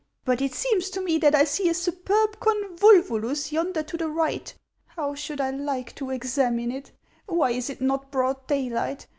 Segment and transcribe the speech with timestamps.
[0.25, 4.09] But it seems to me that I see a superb convol vulus yonder to the
[4.09, 4.51] right;
[4.87, 6.91] how I should like to examine it.
[7.27, 9.05] Why is it not broad daylight